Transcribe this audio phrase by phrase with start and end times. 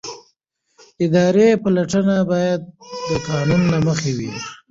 [1.05, 2.61] اداري پلټنه باید
[3.09, 4.31] د قانون له مخې وي.